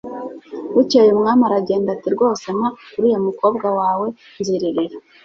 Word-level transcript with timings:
bukeye 0.75 1.09
umwami 1.13 1.43
aragenda 1.45 1.89
ati 1.95 2.07
'rwose 2.13 2.45
mpa 2.57 2.69
uriya 2.97 3.19
mukobwa 3.27 3.67
wawe 3.79 4.07
nzirerera 4.39 4.97